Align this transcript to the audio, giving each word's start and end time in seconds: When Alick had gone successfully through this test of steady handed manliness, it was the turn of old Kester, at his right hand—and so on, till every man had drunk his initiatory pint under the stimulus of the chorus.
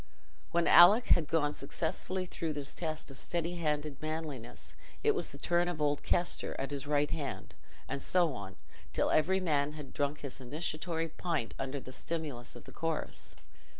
When 0.49 0.65
Alick 0.67 1.09
had 1.13 1.27
gone 1.27 1.53
successfully 1.53 2.25
through 2.25 2.53
this 2.53 2.73
test 2.73 3.11
of 3.11 3.19
steady 3.19 3.57
handed 3.57 4.01
manliness, 4.01 4.73
it 5.03 5.13
was 5.13 5.29
the 5.29 5.37
turn 5.37 5.67
of 5.67 5.79
old 5.79 6.01
Kester, 6.01 6.55
at 6.59 6.71
his 6.71 6.87
right 6.87 7.11
hand—and 7.11 8.01
so 8.01 8.33
on, 8.33 8.55
till 8.93 9.11
every 9.11 9.39
man 9.39 9.73
had 9.73 9.93
drunk 9.93 10.21
his 10.21 10.41
initiatory 10.41 11.07
pint 11.09 11.53
under 11.59 11.79
the 11.79 11.91
stimulus 11.91 12.55
of 12.55 12.63
the 12.63 12.71
chorus. 12.71 13.35